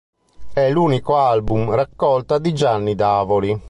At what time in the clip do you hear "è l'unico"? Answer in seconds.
0.51-1.15